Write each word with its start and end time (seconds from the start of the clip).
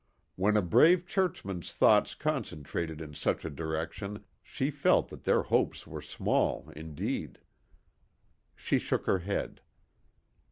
When 0.35 0.57
a 0.57 0.63
brave 0.63 1.05
churchman's 1.05 1.71
thoughts 1.71 2.15
concentrated 2.15 3.01
in 3.01 3.13
such 3.13 3.45
a 3.45 3.51
direction 3.51 4.25
she 4.41 4.71
felt 4.71 5.09
that 5.09 5.25
their 5.25 5.43
hopes 5.43 5.85
were 5.85 6.01
small 6.01 6.71
indeed. 6.75 7.37
She 8.55 8.79
shook 8.79 9.05
her 9.05 9.19
head. 9.19 9.61